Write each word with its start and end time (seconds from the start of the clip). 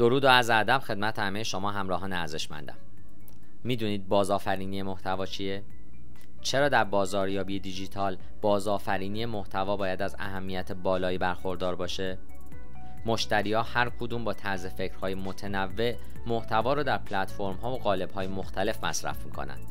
درود 0.00 0.24
و 0.24 0.28
از 0.28 0.50
ادب 0.50 0.78
خدمت 0.78 1.18
همه 1.18 1.42
شما 1.42 1.70
همراهان 1.70 2.12
ارزشمندم. 2.12 2.76
می‌دونید 3.64 4.08
بازآفرینی 4.08 4.82
محتوا 4.82 5.26
چیه؟ 5.26 5.62
چرا 6.40 6.68
در 6.68 6.84
بازاریابی 6.84 7.60
دیجیتال 7.60 8.16
بازآفرینی 8.40 9.26
محتوا 9.26 9.76
باید 9.76 10.02
از 10.02 10.16
اهمیت 10.18 10.72
بالایی 10.72 11.18
برخوردار 11.18 11.76
باشه؟ 11.76 12.18
مشتری 13.06 13.52
ها 13.52 13.62
هر 13.62 13.90
کدوم 14.00 14.24
با 14.24 14.32
طرز 14.32 14.66
فکرهای 14.66 15.14
متنوع 15.14 15.92
محتوا 16.26 16.72
رو 16.72 16.82
در 16.82 16.98
پلتفرم 16.98 17.56
ها 17.56 17.72
و 17.72 17.78
قالب 17.78 18.10
های 18.10 18.26
مختلف 18.26 18.84
مصرف 18.84 19.24
می‌کنند. 19.24 19.64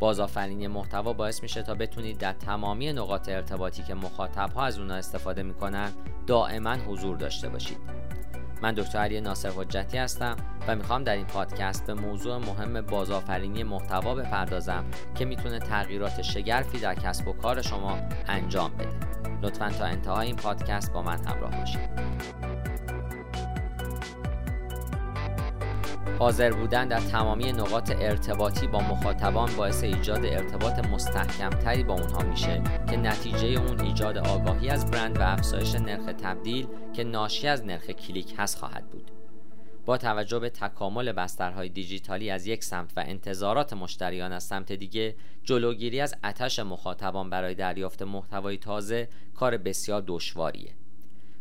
بازآفرینی 0.00 0.66
محتوا 0.66 1.12
باعث 1.12 1.42
میشه 1.42 1.62
تا 1.62 1.74
بتونید 1.74 2.18
در 2.18 2.32
تمامی 2.32 2.92
نقاط 2.92 3.28
ارتباطی 3.28 3.82
که 3.82 3.94
مخاطب 3.94 4.52
ها 4.52 4.64
از 4.64 4.78
اونها 4.78 4.96
استفاده 4.96 5.42
می‌کنن 5.42 5.92
دائما 6.26 6.74
حضور 6.74 7.16
داشته 7.16 7.48
باشید. 7.48 8.07
من 8.62 8.72
دکتر 8.72 8.98
علی 8.98 9.20
ناصر 9.20 9.50
حجتی 9.56 9.98
هستم 9.98 10.36
و 10.68 10.76
می‌خوام 10.76 11.04
در 11.04 11.16
این 11.16 11.26
پادکست 11.26 11.86
به 11.86 11.94
موضوع 11.94 12.36
مهم 12.36 12.80
بازآفرینی 12.80 13.62
محتوا 13.62 14.14
بپردازم 14.14 14.84
که 15.14 15.24
می‌تونه 15.24 15.58
تغییرات 15.58 16.22
شگرفی 16.22 16.78
در 16.78 16.94
کسب 16.94 17.28
و 17.28 17.32
کار 17.32 17.62
شما 17.62 17.98
انجام 18.26 18.70
بده. 18.74 18.88
لطفا 19.42 19.70
تا 19.70 19.84
انتهای 19.84 20.26
این 20.26 20.36
پادکست 20.36 20.92
با 20.92 21.02
من 21.02 21.24
همراه 21.24 21.60
باشید. 21.60 21.90
حاضر 26.18 26.52
بودن 26.52 26.88
در 26.88 27.00
تمامی 27.00 27.52
نقاط 27.52 27.90
ارتباطی 27.90 28.66
با 28.66 28.80
مخاطبان 28.80 29.56
باعث 29.56 29.84
ایجاد 29.84 30.24
ارتباط 30.24 30.78
مستحکمتری 30.78 31.82
با 31.82 31.94
اونها 31.94 32.22
میشه 32.22 32.62
که 32.90 32.96
نتیجه 32.96 33.46
اون 33.46 33.80
ایجاد 33.80 34.18
آگاهی 34.18 34.68
از 34.68 34.90
برند 34.90 35.18
و 35.18 35.22
افزایش 35.22 35.74
نرخ 35.74 36.12
تبدیل 36.22 36.66
که 36.92 37.04
ناشی 37.04 37.48
از 37.48 37.64
نرخ 37.64 37.90
کلیک 37.90 38.34
هست 38.38 38.58
خواهد 38.58 38.90
بود. 38.90 39.10
با 39.86 39.98
توجه 39.98 40.38
به 40.38 40.50
تکامل 40.50 41.12
بسترهای 41.12 41.68
دیجیتالی 41.68 42.30
از 42.30 42.46
یک 42.46 42.64
سمت 42.64 42.92
و 42.96 43.04
انتظارات 43.06 43.72
مشتریان 43.72 44.32
از 44.32 44.44
سمت 44.44 44.72
دیگه 44.72 45.14
جلوگیری 45.44 46.00
از 46.00 46.14
اتش 46.24 46.58
مخاطبان 46.58 47.30
برای 47.30 47.54
دریافت 47.54 48.02
محتوای 48.02 48.56
تازه 48.56 49.08
کار 49.34 49.56
بسیار 49.56 50.04
دشواریه. 50.06 50.70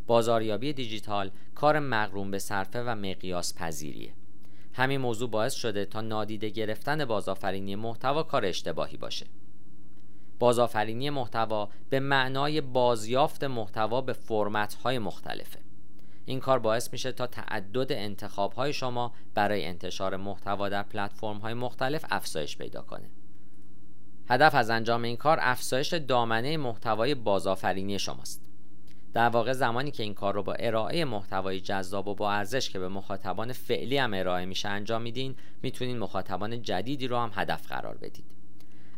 بازاریابی 0.07 0.73
دیجیتال 0.73 1.31
کار 1.55 1.79
مغروم 1.79 2.31
به 2.31 2.39
صرفه 2.39 2.83
و 2.83 2.95
مقیاس 2.95 3.55
پذیریه 3.55 4.13
همین 4.77 5.01
موضوع 5.01 5.29
باعث 5.29 5.53
شده 5.53 5.85
تا 5.85 6.01
نادیده 6.01 6.49
گرفتن 6.49 7.05
بازآفرینی 7.05 7.75
محتوا 7.75 8.23
کار 8.23 8.45
اشتباهی 8.45 8.97
باشه. 8.97 9.25
بازآفرینی 10.39 11.09
محتوا 11.09 11.69
به 11.89 11.99
معنای 11.99 12.61
بازیافت 12.61 13.43
محتوا 13.43 14.01
به 14.01 14.13
فرمت 14.13 14.73
های 14.73 14.99
مختلفه. 14.99 15.59
این 16.25 16.39
کار 16.39 16.59
باعث 16.59 16.91
میشه 16.91 17.11
تا 17.11 17.27
تعدد 17.27 17.91
انتخاب 17.91 18.53
های 18.53 18.73
شما 18.73 19.13
برای 19.33 19.65
انتشار 19.65 20.17
محتوا 20.17 20.69
در 20.69 20.83
پلتفرم 20.83 21.37
های 21.37 21.53
مختلف 21.53 22.05
افزایش 22.09 22.57
پیدا 22.57 22.81
کنه. 22.81 23.09
هدف 24.29 24.55
از 24.55 24.69
انجام 24.69 25.03
این 25.03 25.17
کار 25.17 25.37
افزایش 25.41 25.93
دامنه 25.93 26.57
محتوای 26.57 27.15
بازآفرینی 27.15 27.99
شماست. 27.99 28.46
در 29.17 29.29
واقع 29.29 29.53
زمانی 29.53 29.91
که 29.91 30.03
این 30.03 30.13
کار 30.13 30.33
رو 30.33 30.43
با 30.43 30.53
ارائه 30.53 31.05
محتوای 31.05 31.59
جذاب 31.59 32.07
و 32.07 32.15
با 32.15 32.31
ارزش 32.31 32.69
که 32.69 32.79
به 32.79 32.87
مخاطبان 32.87 33.53
فعلی 33.53 33.97
هم 33.97 34.13
ارائه 34.13 34.45
میشه 34.45 34.69
انجام 34.69 35.01
میدین 35.01 35.35
می‌تونین 35.61 35.99
مخاطبان 35.99 36.61
جدیدی 36.61 37.07
رو 37.07 37.17
هم 37.17 37.31
هدف 37.33 37.67
قرار 37.67 37.97
بدید. 37.97 38.25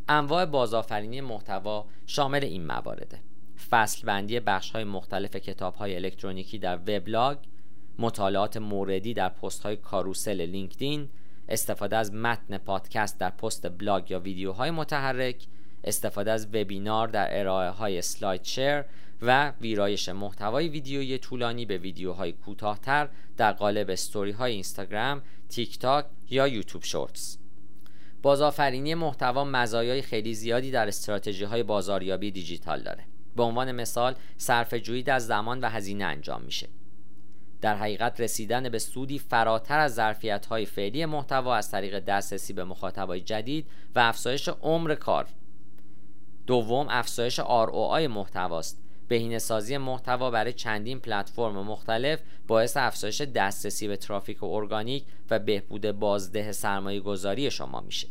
انواع 0.09 0.45
بازآفرینی 0.45 1.21
محتوا 1.21 1.85
شامل 2.05 2.43
این 2.43 2.65
موارده 2.65 3.19
فصل 3.69 4.07
بندی 4.07 4.39
بخش 4.39 4.71
های 4.71 4.83
مختلف 4.83 5.35
کتاب 5.35 5.75
های 5.75 5.95
الکترونیکی 5.95 6.59
در 6.59 6.77
وبلاگ 6.77 7.37
مطالعات 7.99 8.57
موردی 8.57 9.13
در 9.13 9.29
پست 9.29 9.63
های 9.63 9.75
carousel 9.75 10.41
LinkedIn 10.41 11.09
استفاده 11.49 11.97
از 11.97 12.13
متن 12.13 12.57
پادکست 12.57 13.19
در 13.19 13.29
پست 13.29 13.77
بلاگ 13.77 14.11
یا 14.11 14.19
ویدیوهای 14.19 14.71
متحرک 14.71 15.47
استفاده 15.83 16.31
از 16.31 16.47
وبینار 16.47 17.07
در 17.07 17.39
ارائه 17.39 17.69
های 17.69 18.01
SlideShare 18.01 18.83
و 19.21 19.53
ویرایش 19.61 20.09
محتوای 20.09 20.67
ویدیویی 20.67 21.17
طولانی 21.17 21.65
به 21.65 21.77
ویدیوهای 21.77 22.31
کوتاهتر 22.31 23.09
در 23.37 23.51
قالب 23.51 23.89
استوری 23.89 24.31
های 24.31 24.53
اینستاگرام، 24.53 25.21
تیک 25.49 25.79
تاک 25.79 26.05
یا 26.29 26.47
یوتیوب 26.47 26.83
شورتس. 26.83 27.37
بازآفرینی 28.21 28.95
محتوا 28.95 29.43
مزایای 29.43 30.01
خیلی 30.01 30.33
زیادی 30.33 30.71
در 30.71 30.87
استراتژی 30.87 31.43
های 31.43 31.63
بازاریابی 31.63 32.31
دیجیتال 32.31 32.81
داره. 32.81 33.03
به 33.35 33.43
عنوان 33.43 33.71
مثال 33.71 34.15
صرف 34.37 34.73
جویی 34.73 35.03
در 35.03 35.19
زمان 35.19 35.59
و 35.59 35.69
هزینه 35.69 36.05
انجام 36.05 36.41
میشه. 36.41 36.67
در 37.61 37.75
حقیقت 37.75 38.21
رسیدن 38.21 38.69
به 38.69 38.79
سودی 38.79 39.19
فراتر 39.19 39.79
از 39.79 39.93
ظرفیت 39.93 40.45
های 40.45 40.65
فعلی 40.65 41.05
محتوا 41.05 41.55
از 41.55 41.71
طریق 41.71 41.99
دسترسی 41.99 42.53
به 42.53 42.63
مخاطبای 42.63 43.21
جدید 43.21 43.67
و 43.95 43.99
افزایش 43.99 44.49
عمر 44.49 44.95
کار. 44.95 45.27
دوم 46.49 46.87
افزایش 46.89 47.39
ROI 47.39 48.07
محتواست. 48.07 48.81
بهینه 49.07 49.39
سازی 49.39 49.77
محتوا 49.77 50.31
برای 50.31 50.53
چندین 50.53 50.99
پلتفرم 50.99 51.53
مختلف 51.53 52.19
باعث 52.47 52.77
افزایش 52.77 53.21
دسترسی 53.21 53.87
به 53.87 53.97
ترافیک 53.97 54.43
ارگانیک 54.43 55.05
و 55.29 55.39
بهبود 55.39 55.91
بازده 55.91 56.51
سرمایه 56.51 56.99
گذاری 56.99 57.51
شما 57.51 57.81
میشه. 57.81 58.07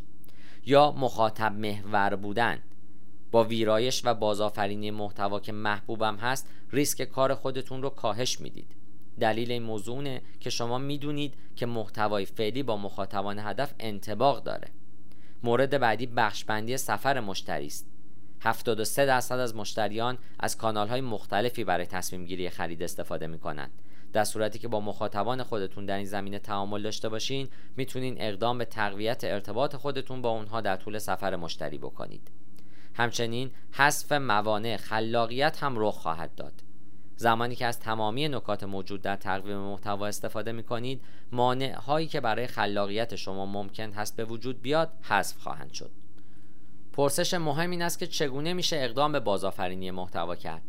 یا 0.66 0.93
مخاطب 0.93 1.53
محور 1.53 2.16
بودن. 2.16 2.59
با 3.31 3.44
ویرایش 3.44 4.03
و 4.04 4.15
بازآفرینی 4.15 4.91
محتوا 4.91 5.41
که 5.41 5.53
محبوبم 5.53 6.16
هست 6.16 6.49
ریسک 6.72 7.03
کار 7.03 7.34
خودتون 7.34 7.82
رو 7.82 7.91
کاهش 7.91 8.41
می‌دید. 8.41 8.75
دلیل 9.20 9.53
این 9.53 9.62
موضوع 9.62 10.19
که 10.41 10.50
شما 10.50 10.78
می‌دونید 10.78 11.34
که 11.56 11.66
محتوای 11.66 12.25
فعلی 12.25 12.62
با 12.62 12.76
مخاطبان 12.76 13.38
هدف 13.38 13.75
انتباق 13.81 14.43
داره. 14.43 14.69
مورد 15.43 15.78
بعدی 15.81 16.06
بخشبندی 16.06 16.76
سفر 16.76 17.20
مشتری 17.20 17.66
است. 17.66 17.98
73 18.41 19.06
درصد 19.06 19.38
از 19.38 19.56
مشتریان 19.56 20.19
از 20.41 20.56
کانال 20.56 20.88
های 20.88 21.00
مختلفی 21.00 21.65
برای 21.65 21.87
تصمیم 21.87 22.25
گیری 22.25 22.50
خرید 22.50 22.82
استفاده 22.82 23.26
می 23.26 23.38
کنند. 23.38 23.71
در 24.12 24.25
صورتی 24.25 24.59
که 24.59 24.69
با 24.69 24.81
مخاطبان 24.81 25.43
خودتون 25.43 25.87
در 25.87 25.97
این 25.97 26.06
زمینه 26.06 26.38
تعامل 26.38 26.82
داشته 26.82 27.09
باشین 27.09 27.49
می‌تونین 27.76 28.16
اقدام 28.19 28.59
به 28.59 28.65
تقویت 28.65 29.25
ارتباط 29.25 29.76
خودتون 29.76 30.22
با 30.22 30.31
اونها 30.31 30.60
در 30.60 30.76
طول 30.76 30.99
سفر 30.99 31.37
مشتری 31.37 31.78
بکنید. 31.78 32.31
همچنین 32.94 33.50
حذف 33.72 34.12
موانع 34.12 34.76
خلاقیت 34.76 35.62
هم 35.62 35.75
رخ 35.78 35.94
خواهد 35.94 36.34
داد. 36.34 36.53
زمانی 37.16 37.55
که 37.55 37.66
از 37.66 37.81
تمامی 37.81 38.28
نکات 38.28 38.65
موجود 38.65 39.03
در 39.03 39.16
تقویم 39.16 39.59
محتوا 39.59 40.06
استفاده 40.06 40.53
می 40.53 40.62
کنید 40.62 41.00
مانع 41.32 41.75
هایی 41.75 42.06
که 42.06 42.20
برای 42.20 42.47
خلاقیت 42.47 43.16
شما 43.16 43.47
ممکن 43.47 43.93
هست 43.93 44.16
به 44.16 44.25
وجود 44.25 44.62
بیاد 44.62 44.93
حذف 45.03 45.38
خواهند 45.38 45.72
شد. 45.72 45.91
پرسش 46.99 47.35
مهم 47.35 47.71
این 47.71 47.83
است 47.83 47.99
که 47.99 48.07
چگونه 48.07 48.53
میشه 48.53 48.77
اقدام 48.81 49.13
به 49.13 49.21
بازآفرینی 49.21 49.91
محتوا 49.91 50.37
کرد. 50.37 50.63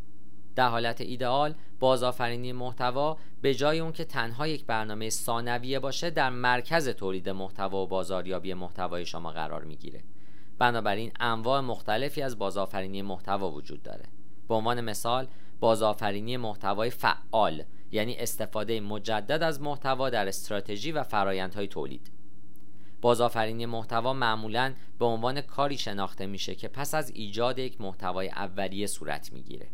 در 0.56 0.70
حالت 0.70 1.02
ایدئال 1.02 1.54
بازآفرینی 1.80 2.54
محتوا 2.54 3.18
به 3.42 3.56
جای 3.56 3.80
اون 3.80 3.92
که 3.92 4.06
تنها 4.06 4.48
یک 4.48 4.66
برنامه 4.66 5.10
ثانویه 5.10 5.80
باشه 5.80 6.10
در 6.10 6.30
مرکز 6.30 6.90
تولید 6.90 7.30
محتوا 7.30 7.84
و 7.84 7.88
بازاریابی 7.88 8.54
محتوای 8.54 9.06
شما 9.06 9.32
قرار 9.32 9.64
می‌گیره. 9.64 10.04
بنابراین 10.60 11.12
انواع 11.20 11.62
مختلفی 11.62 12.22
از 12.22 12.38
بازآفرینی 12.38 13.02
محتوا 13.02 13.52
وجود 13.52 13.84
داره. 13.84 14.06
به 14.48 14.56
عنوان 14.56 14.82
مثال 14.82 15.28
بازآفرینی 15.60 16.38
محتوای 16.38 16.90
فعال 16.90 17.64
یعنی 17.92 18.18
استفاده 18.18 18.80
مجدد 18.80 19.44
از 19.44 19.62
محتوا 19.62 20.10
در 20.10 20.28
استراتژی 20.28 20.92
و 20.92 21.04
فرایندهای 21.04 21.68
تولید. 21.68 22.19
بازآفرینی 23.02 23.66
محتوا 23.66 24.14
معمولا 24.14 24.74
به 25.00 25.06
عنوان 25.06 25.42
کاری 25.42 25.78
شناخته 25.78 26.26
میشه 26.26 26.56
که 26.56 26.68
پس 26.68 26.94
از 26.94 27.12
ایجاد 27.16 27.60
یک 27.60 27.82
محتوای 27.82 28.30
اولیه 28.30 28.88
صورت 28.88 29.34
می‌گیره. 29.34 29.68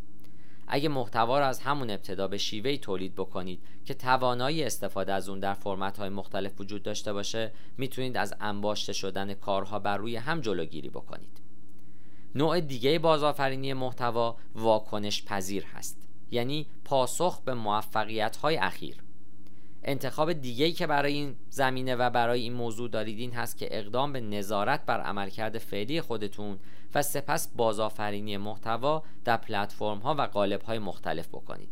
اگه 0.68 0.90
محتوا 0.90 1.40
را 1.40 1.46
از 1.46 1.60
همون 1.60 1.90
ابتدا 1.90 2.28
به 2.28 2.38
شیوهی 2.38 2.78
تولید 2.78 3.16
بکنید 3.16 3.60
که 3.86 3.94
توانایی 3.94 4.64
استفاده 4.64 5.14
از 5.14 5.30
اون 5.30 5.40
در 5.40 5.54
فرمت 5.54 5.98
های 5.98 6.10
مختلف 6.10 6.62
وجود 6.62 6.84
داشته 6.84 7.14
باشه 7.14 7.52
می‌تونید 7.78 8.18
از 8.18 8.34
انباشته 8.42 8.94
شدن 8.94 9.34
کارها 9.34 9.80
بر 9.80 9.98
روی 9.98 10.16
هم 10.16 10.42
جلوگیری 10.42 10.90
بکنید. 10.90 11.42
نوع 12.36 12.60
دیگه 12.60 13.00
بازآفرینی 13.00 13.74
محتوا 13.74 14.38
واکنش 14.56 15.26
پذیر 15.26 15.66
هست 15.66 15.98
یعنی 16.32 16.68
پاسخ 16.86 17.42
به 17.42 17.54
موفقیت 17.54 18.38
های 18.38 18.58
اخیر. 18.58 19.05
انتخاب 19.88 20.34
دیگه‌ای 20.34 20.72
که 20.72 20.88
برای 20.88 21.14
این 21.14 21.36
زمینه 21.50 21.96
و 21.96 22.10
برای 22.10 22.42
این 22.42 22.54
موضوع 22.54 22.90
دارید 22.90 23.20
این 23.20 23.32
هست 23.32 23.58
که 23.58 23.68
اقدام 23.80 24.14
به 24.14 24.22
نظارت 24.22 24.86
بر 24.86 25.02
عملکرد 25.02 25.58
فعلی 25.58 26.02
خودتون 26.02 26.60
و 26.96 27.02
سپس 27.02 27.48
بازآفرینی 27.56 28.38
محتوا 28.38 29.04
در 29.26 29.38
پلتفرم 29.38 29.98
ها 29.98 30.16
و 30.16 30.22
قالب 30.22 30.62
های 30.62 30.80
مختلف 30.80 31.28
بکنید. 31.28 31.70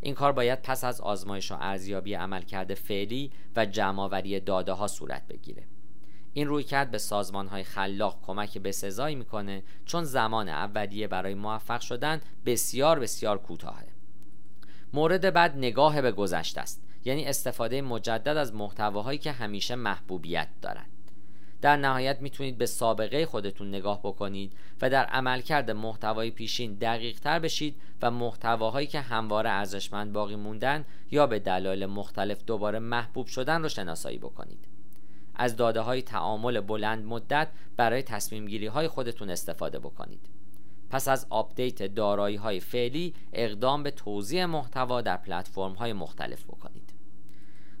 این 0.00 0.14
کار 0.14 0.32
باید 0.32 0.62
پس 0.62 0.84
از 0.84 1.00
آزمایش 1.00 1.52
و 1.52 1.56
ارزیابی 1.60 2.14
عملکرد 2.14 2.74
فعلی 2.74 3.30
و 3.56 3.66
جمعآوری 3.66 4.40
داده 4.40 4.72
ها 4.72 4.86
صورت 4.86 5.28
بگیره. 5.28 5.64
این 6.32 6.48
روی 6.48 6.64
کرد 6.64 6.90
به 6.90 6.98
سازمان 6.98 7.46
های 7.46 7.62
خلاق 7.62 8.18
کمک 8.22 8.58
به 8.58 8.72
سزایی 8.72 9.14
می‌کنه 9.16 9.62
چون 9.84 10.04
زمان 10.04 10.48
اولیه 10.48 11.08
برای 11.08 11.34
موفق 11.34 11.80
شدن 11.80 12.20
بسیار 12.46 12.98
بسیار 12.98 13.38
کوتاهه. 13.38 13.88
مورد 14.92 15.32
بعد 15.32 15.56
نگاه 15.56 16.02
به 16.02 16.12
گذشته 16.12 16.60
است. 16.60 16.82
یعنی 17.08 17.24
استفاده 17.24 17.82
مجدد 17.82 18.36
از 18.36 18.54
محتواهایی 18.54 19.18
که 19.18 19.32
همیشه 19.32 19.74
محبوبیت 19.74 20.48
دارند. 20.62 20.90
در 21.60 21.76
نهایت 21.76 22.20
می‌تونید 22.20 22.58
به 22.58 22.66
سابقه 22.66 23.26
خودتون 23.26 23.68
نگاه 23.68 24.00
بکنید 24.02 24.52
و 24.82 24.90
در 24.90 25.04
عملکرد 25.04 25.70
محتوای 25.70 26.30
پیشین 26.30 26.74
دقیق 26.74 27.20
تر 27.20 27.38
بشید 27.38 27.76
و 28.02 28.10
محتواهایی 28.10 28.86
که 28.86 29.00
همواره 29.00 29.50
ارزشمند 29.50 30.12
باقی 30.12 30.36
موندن 30.36 30.84
یا 31.10 31.26
به 31.26 31.38
دلایل 31.38 31.86
مختلف 31.86 32.44
دوباره 32.44 32.78
محبوب 32.78 33.26
شدن 33.26 33.62
رو 33.62 33.68
شناسایی 33.68 34.18
بکنید. 34.18 34.64
از 35.34 35.56
داده 35.56 35.80
های 35.80 36.02
تعامل 36.02 36.60
بلند 36.60 37.04
مدت 37.04 37.48
برای 37.76 38.02
تصمیم 38.02 38.46
گیری 38.46 38.66
های 38.66 38.88
خودتون 38.88 39.30
استفاده 39.30 39.78
بکنید. 39.78 40.28
پس 40.90 41.08
از 41.08 41.26
آپدیت 41.30 41.82
دارایی 41.82 42.36
های 42.36 42.60
فعلی 42.60 43.14
اقدام 43.32 43.82
به 43.82 43.90
توزیع 43.90 44.44
محتوا 44.44 45.00
در 45.00 45.16
پلتفرم 45.16 45.72
های 45.72 45.92
مختلف 45.92 46.44
بکنید. 46.44 46.87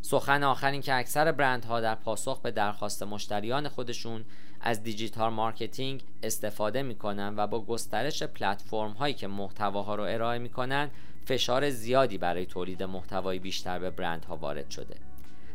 سخن 0.00 0.42
آخر 0.42 0.70
این 0.70 0.80
که 0.80 0.94
اکثر 0.94 1.32
برندها 1.32 1.80
در 1.80 1.94
پاسخ 1.94 2.40
به 2.40 2.50
درخواست 2.50 3.02
مشتریان 3.02 3.68
خودشون 3.68 4.24
از 4.60 4.82
digital 4.82 5.32
marketing 5.32 6.02
استفاده 6.22 6.82
می‌کنن 6.82 7.34
و 7.36 7.46
با 7.46 7.60
گسترش 7.60 8.22
پلتفرم 8.22 8.90
هایی 8.90 9.14
که 9.14 9.26
محتواها 9.26 9.94
رو 9.94 10.02
ارائه 10.02 10.38
می‌کنن 10.38 10.90
فشار 11.24 11.70
زیادی 11.70 12.18
برای 12.18 12.46
تولید 12.46 12.82
محتوای 12.82 13.38
بیشتر 13.38 13.78
به 13.78 13.90
برندها 13.90 14.36
وارد 14.36 14.70
شده. 14.70 14.96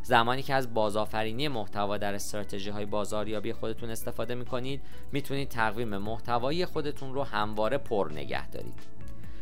زمانی 0.03 0.41
که 0.41 0.53
از 0.53 0.73
بازآفرینی 0.73 1.47
محتوا 1.47 1.97
در 1.97 2.13
استراتژی 2.13 2.69
های 2.69 2.85
بازاریابی 2.85 3.53
خودتون 3.53 3.89
استفاده 3.89 4.35
می‌کنید 4.35 4.81
می‌تونید 5.11 5.49
تقویم 5.49 5.97
محتوایی 5.97 6.65
خودتون 6.65 7.13
رو 7.13 7.23
همواره 7.23 7.77
پر 7.77 8.09
نگه 8.13 8.49
دارید. 8.49 8.92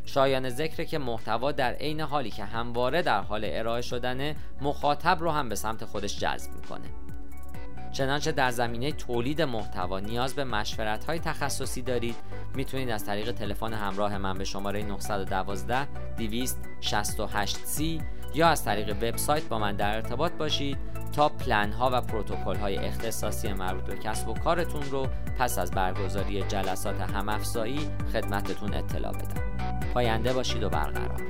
شایان 0.05 0.49
ذکر 0.49 0.83
که 0.83 0.97
محتوا 0.97 1.51
در 1.51 1.73
عین 1.73 2.01
حالی 2.01 2.31
که 2.31 2.45
همواره 2.45 3.01
در 3.01 3.21
حال 3.21 3.41
ارائه 3.45 3.81
شدن 3.81 4.35
مخاطب 4.61 5.17
رو 5.21 5.31
هم 5.31 5.49
به 5.49 5.55
سمت 5.55 5.85
خودش 5.85 6.19
جذب 6.19 6.51
می‌کنه. 6.55 6.87
چنانچه 7.91 8.31
در 8.31 8.51
زمینه 8.51 8.91
تولید 8.91 9.41
محتوا 9.41 9.99
نیاز 9.99 10.35
به 10.35 10.43
مشورت 10.43 11.05
های 11.05 11.19
تخصصی 11.19 11.81
دارید 11.81 12.15
می‌تونید 12.55 12.89
از 12.89 13.05
طریق 13.05 13.31
تلفن 13.31 13.73
همراه 13.73 14.17
من 14.17 14.37
به 14.37 14.43
شماره 14.43 14.83
912 14.83 15.87
268 16.17 17.57
c 17.57 18.01
یا 18.35 18.47
از 18.47 18.63
طریق 18.63 18.89
وبسایت 18.89 19.43
با 19.43 19.59
من 19.59 19.75
در 19.75 19.95
ارتباط 19.95 20.31
باشید 20.31 20.77
تا 21.11 21.29
پلن 21.29 21.71
ها 21.71 21.89
و 21.93 22.01
پروتکل 22.01 22.55
های 22.55 22.77
اختصاصی 22.77 23.53
مربوط 23.53 23.83
به 23.83 23.97
کسب 23.97 24.27
و 24.27 24.33
کارتون 24.33 24.83
رو 24.91 25.07
پس 25.39 25.57
از 25.57 25.71
برگزاری 25.71 26.43
جلسات 26.43 27.01
همافزایی 27.01 27.89
خدمتتون 28.13 28.73
اطلاع 28.73 29.13
بدم. 29.13 29.50
پاینده 29.93 30.33
باشید 30.33 30.63
و 30.63 30.69
برقرار. 30.69 31.21